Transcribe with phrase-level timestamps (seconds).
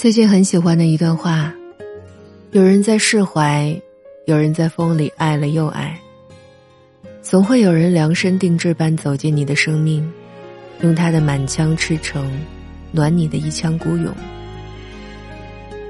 [0.00, 1.52] 最近很喜欢的一段话：
[2.52, 3.78] 有人在释怀，
[4.24, 5.94] 有人在风里爱了又爱。
[7.20, 10.10] 总会有人量身定制般走进你的生命，
[10.80, 12.32] 用他的满腔赤诚，
[12.92, 14.10] 暖你的一腔孤勇。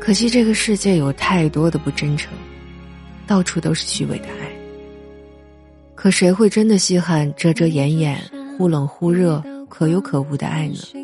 [0.00, 2.32] 可惜这个世界有太多的不真诚，
[3.24, 4.50] 到处都是虚伪的爱。
[5.94, 8.20] 可谁会真的稀罕遮遮掩掩、
[8.58, 11.01] 忽冷忽热、可有可无的爱呢？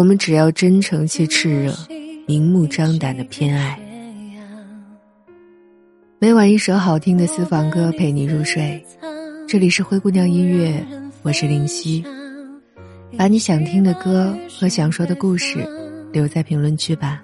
[0.00, 1.74] 我们只要真诚且炽热，
[2.26, 3.78] 明目张胆的偏爱。
[6.18, 8.82] 每晚一首好听的私房歌陪你入睡，
[9.46, 10.82] 这里是灰姑娘音乐，
[11.20, 12.02] 我是林夕。
[13.18, 15.58] 把你想听的歌和想说的故事
[16.10, 17.22] 留在评论区吧。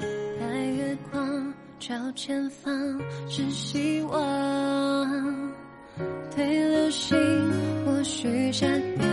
[0.00, 0.44] 白
[0.76, 5.52] 月光照前方是希望，
[6.34, 7.16] 对流星
[7.86, 9.11] 我许下愿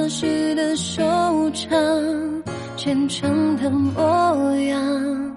[0.00, 1.02] 合适的收
[1.50, 1.78] 场，
[2.74, 5.36] 虔诚的模样，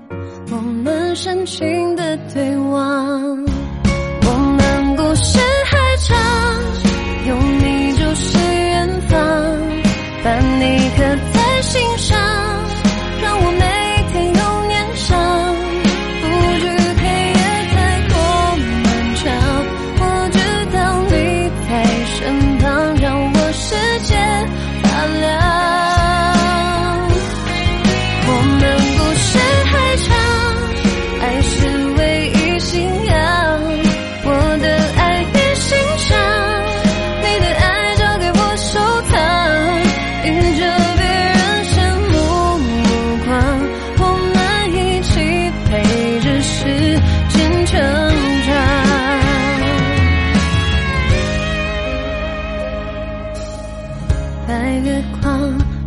[0.50, 3.53] 我们深情的对望。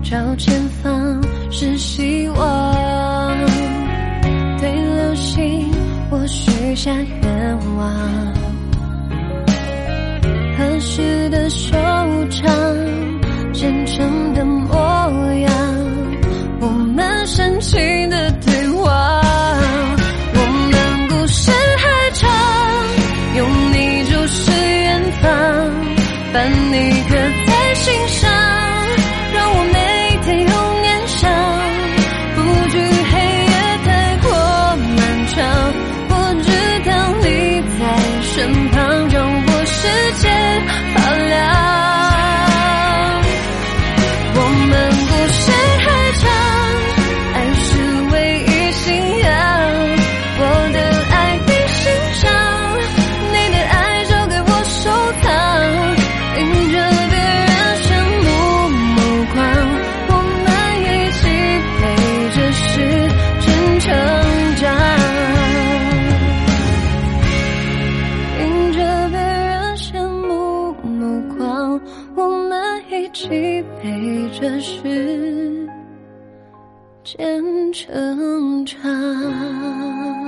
[0.09, 3.39] 光照前方是希望，
[4.61, 5.71] 对流星
[6.11, 7.93] 我许下愿望。
[10.57, 11.77] 合适的收
[12.29, 12.55] 场，
[13.53, 14.77] 虔诚的模
[15.41, 15.53] 样，
[16.61, 19.23] 我们深情的对望。
[20.35, 20.41] 我
[20.71, 22.31] 们故事还长，
[23.37, 25.31] 有你就是远方，
[26.33, 26.96] 把你
[73.17, 75.67] 们一起陪着时
[77.03, 80.26] 间成长。